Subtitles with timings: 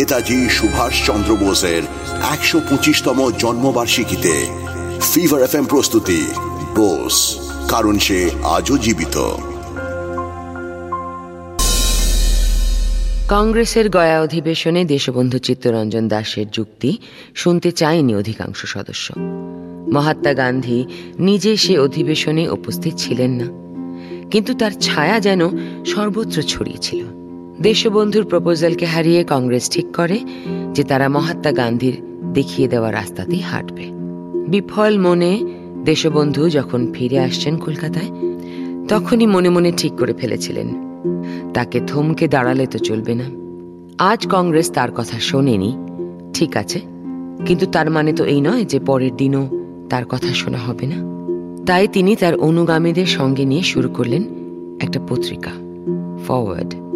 [0.00, 1.82] নেতাজি সুভাষ চন্দ্র বোসের
[2.30, 4.46] একশো পঁচিশতম জন্মবার্ষিকীতে
[5.14, 6.26] ফিভার এফ প্রস্তুতি।
[6.74, 7.36] বোস,
[7.68, 9.36] কারণ সে আজও জীবিত।
[13.28, 16.98] কংগ্রেসের গয়া অধিবেশনে দেশবন্ধু চিত্তরঞ্জন দাসের যুক্তি
[17.34, 19.12] শুনতে চায়নি অধিকাংশ সদস্য।
[19.92, 20.84] মহাত্মা গান্ধী
[21.18, 23.46] নিজে সে অধিবেশনে উপস্থিত ছিলেন না।
[24.30, 25.40] কিন্তু তার ছায়া যেন
[25.84, 27.19] সর্বত্র ছড়িয়েছিল
[27.62, 30.18] দেশবন্ধুর প্রপোজালকে হারিয়ে কংগ্রেস ঠিক করে
[30.72, 31.96] যে তারা মহাত্মা গান্ধীর
[32.32, 33.84] দেখিয়ে দেওয়া রাস্তাতেই হাঁটবে।
[34.48, 35.32] বিফল মনে
[35.84, 38.10] দেশবন্ধু যখন ফিরে আসছেন কলকাতায়,
[38.88, 40.68] তখনই মনে মনে ঠিক করে ফেলেছিলেন।
[41.54, 43.26] তাকে থমকে দাঁড়ালে তো চলবে না।
[44.10, 45.76] আজ কংগ্রেস তার কথা শোনেনি,
[46.34, 46.80] ঠিক আছে,
[47.46, 49.44] কিন্তু তার মানে তো এই নয় যে পরের দিনও
[49.90, 50.98] তার কথা শোনা হবে না।
[51.66, 54.22] তাই তিনি তার অনুগামীদের সঙ্গে নিয়ে শুরু করলেন
[54.80, 55.52] একটা পত্রিকা
[56.26, 56.89] ফরওয়ার্ড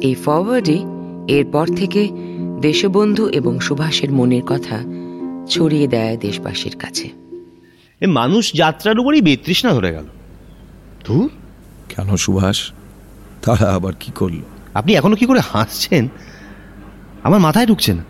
[0.00, 0.84] এই ফরওয়ার্ডে
[1.28, 2.08] এরপর থেকে
[2.60, 4.78] দেশবন্ধু এবং সুভাষের মনের কথা
[5.48, 7.10] ছড়িয়ে দেয় দেশবাসীর কাছে।
[8.00, 10.04] এ মানুষ যাত্রার উপরই বেতৃষ্ণা ধরে গেল।
[11.04, 11.30] ধুর
[11.88, 12.72] কেন সুভাষ?
[13.42, 14.38] তারা আবার কি করল?
[14.74, 16.08] আপনি এখনও কি করে হাসছেন?
[17.22, 18.04] আমার মাথায় ঢুকছে না।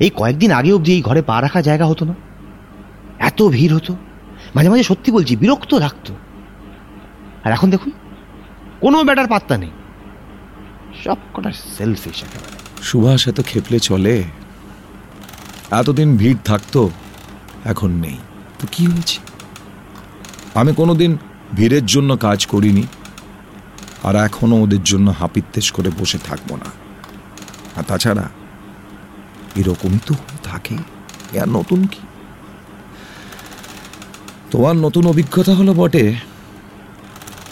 [0.00, 2.14] এই কয়েকদিন আগে অবধি এই ঘরে পা রাখা জায়গা হতো না।
[3.18, 3.96] এত ভিড় হতো।
[4.54, 6.14] মাঝে মাঝে সত্যি বলছি বিরক্ত লাগতো।
[7.44, 7.92] আর এখন দেখুন
[8.80, 9.70] কোনো ব্যাটার পাত্তা নেই।
[11.04, 14.22] সব কটা সেলফিশ একেবারে। সুভাষ এত খেপলে চলে?
[15.70, 16.90] এতদিন ভিড় থাকতো
[17.64, 18.18] এখন নেই।
[18.58, 19.18] তো কি হয়েছে?
[20.54, 21.16] আমি কোনোদিন
[21.54, 22.86] ভিড়ের জন্য কাজ করিনি
[24.02, 26.70] আর এখনও ওদের জন্য হাপিত্তেশ করে বসে থাকব না।
[27.76, 28.28] আর তাছাড়া
[29.56, 30.76] এরকমই তো থাকে।
[31.32, 32.00] এ আর নতুন কি?
[34.50, 36.14] তোমার নতুন অভিজ্ঞতা হলো বটে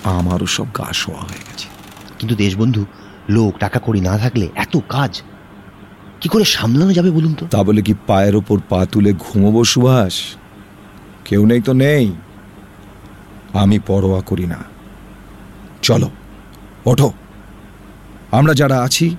[0.04, 1.68] আমারও সব গা শোয়া হয়ে গেছে।
[2.18, 2.86] কিন্তু দেশবন্ধু
[3.28, 5.22] লোক টাকা করি না থাকলে এত কাজ।
[6.20, 7.46] কি করে সামলানো যাবে বলুন তো?
[7.50, 10.20] তা বলে কি পায়ের ওপর পা তুলে ঘুমোবো সুভাষ?
[11.24, 12.12] কেউ নেই তো নেই।
[13.52, 14.56] আমি পরোয়া করি না।
[15.82, 16.10] চলো
[16.84, 17.12] ওঠো।
[18.30, 19.16] আমরা যারা আছি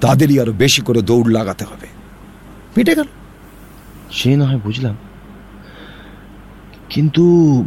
[0.00, 1.86] তাদেরই আরও বেশি করে দৌড় লাগাতে হবে।
[2.76, 3.04] মিটে গেল।
[4.10, 4.96] সে না হয় বুঝলাম।
[6.90, 7.64] কিন্তু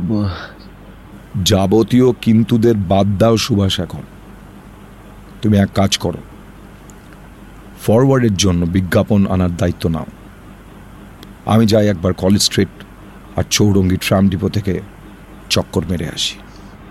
[1.44, 4.02] যাবতীয় কিন্তুদের বাদ দাও সুভাষ এখন।
[5.44, 6.18] তুমি এক কাজ করো।
[7.86, 10.06] ফরওয়ার্ডের জন্য বিজ্ঞাপন আনার দায়িত্ব নাও।
[11.46, 12.74] আমি যাই একবার কলেজ স্ট্রিট
[13.36, 14.82] আর চৌরঙ্গি ট্রাম ডিপো থেকে
[15.50, 16.36] চক্কর মেরে আসি।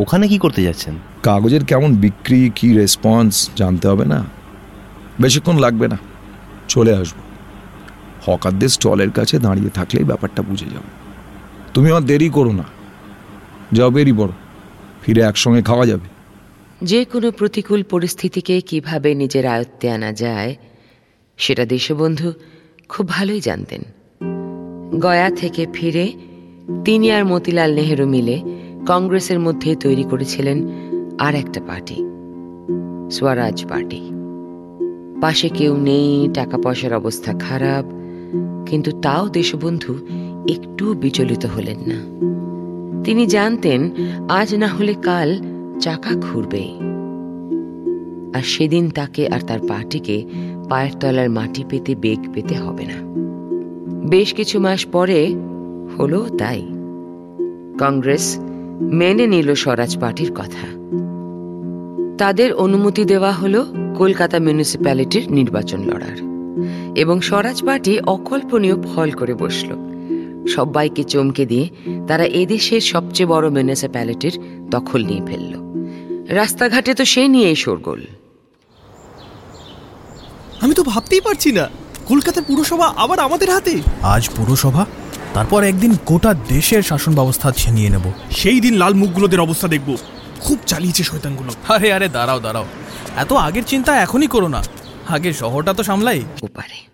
[0.01, 0.95] ওখানে কি করতে যাচ্ছেন?
[1.23, 4.25] কাগজের কেমন বিক্রি কি রেসপন্স জানতে হবে না?
[5.21, 5.99] বেশিক্ষণ লাগবে না
[6.69, 7.19] চলে আসব।
[8.27, 10.91] হকারদের স্টলের কাছে দাঁড়িয়ে থাকলেই ব্যাপারটা বুঝে যাবে
[11.75, 12.65] তুমি আমার দেরি করো না
[13.73, 14.33] যাও বেরি বড়
[15.03, 16.12] ফিরে একসঙ্গে খাওয়া যাবে।
[16.83, 20.57] যে কোনো প্রতিকূল পরিস্থিতিকে কীভাবে নিজের আয়ত্তে আনা যায়,
[21.37, 22.33] সেটা দেশবন্ধু
[22.89, 23.83] খুব ভালোই জানতেন।
[25.01, 26.13] গয়া থেকে ফিরে
[26.85, 28.43] তিনি আর মতিলাল নেহেরু মিলে
[28.87, 30.59] কংগ্রেসের মধ্যে তৈরি করেছিলেন
[31.19, 31.99] আর একটা পার্টি,
[33.11, 34.01] স্বরাজ পার্টি।
[35.21, 37.85] পাশে কেউ নেই টাকা পয়সার অবস্থা খারাপ,
[38.71, 39.93] কিন্তু তাও দেশবন্ধু
[40.49, 41.99] একটু বিচলিত হলেন না।
[43.05, 43.81] তিনি জানতেন,
[44.29, 45.31] আজ না হলে কাল
[45.83, 46.79] চাকা ঘুরবেই
[48.35, 50.27] আর সেদিন তাকে আর তার পার্টিকে
[50.71, 53.23] পায়ের তলার মাটি পেতে বেগ পেতে হবে না।
[54.09, 55.35] বেশ কিছু মাস পরে
[55.99, 56.63] হলো তাই।
[57.81, 58.39] কংগ্রেস
[58.81, 60.67] মেনে নিল স্বরাজ পার্টির কথা।
[62.19, 63.67] তাদের অনুমতি দেওয়া হলো
[63.97, 66.19] কলকাতা মিউনিসিপ্যালিটির নির্বাচন লড়ার।
[66.99, 69.77] এবং স্বরাজ পার্টি অকল্পনীয় ফল করে বসল।
[70.47, 71.69] সবাইকে চমকে দিয়ে
[72.09, 74.39] তারা এদেশের সবচেয়ে বড় মিউনিসিপ্যালিটির
[74.71, 75.62] দখল নিয়ে ফেলল।
[76.29, 78.07] রাস্তাঘাটে তো সে নিয়েই শোরগোল।
[80.61, 81.69] আমি তো ভাবতেই পারছি না
[82.07, 84.87] কলকাতার পুরসভা আবার আমাদের হাতে। আজ পুরসভা?
[85.35, 89.97] তারপর একদিন গোটা দেশের শাসন ব্যবস্থা ছিনিয়ে নেব। সেই দিন লাল মুখগুলোদের অবস্থা দেখব।
[90.41, 92.65] খুব চালিয়েছে শয়তানগুলো। আরে আরে দাঁড়াও দাঁড়াও।
[93.17, 94.63] এত আগের চিন্তা এখনই করো না।
[95.09, 96.93] আগে শহরটা তো সামলাই। ওপারে।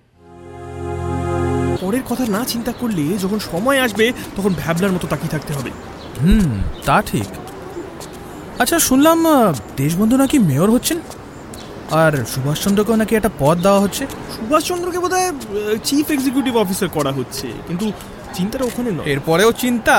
[1.81, 5.71] পরের কথা না চিন্তা করলে যখন সময় আসবে তখন ভ্যাবলার মতো তাকিয়ে থাকতে হবে।
[6.23, 7.25] হুম তা ঠিক।
[8.63, 9.19] আচ্ছা শুনলাম
[9.77, 10.99] দেশবন্ধু নাকি মেয়র হচ্ছেন?
[12.03, 14.05] আর সুভাষচন্দ্রকেও নাকি একটা পদ দেওয়া হচ্ছে?
[14.37, 15.31] সুভাষচন্দ্রকে বোধ হয়
[15.85, 17.87] চিফ এক্সিকিউটিভ অফিসার করা হচ্ছে কিন্তু
[18.35, 19.97] চিন্তাটা ওখানে নয়। এরপরেও চিন্তা?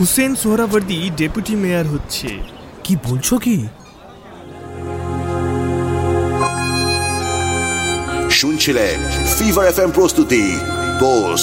[0.00, 2.28] হুসেন সোহরাবর্দি ডেপুটি মেয়র হচ্ছে।
[2.84, 3.56] কি বলছো কি?
[8.30, 8.98] শুনছিলেন
[9.38, 10.44] ফিভার এফ প্রস্তুতি
[11.00, 11.42] বোস